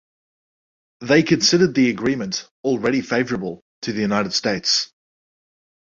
[1.01, 4.91] They considered the agreement already favorable to the United States.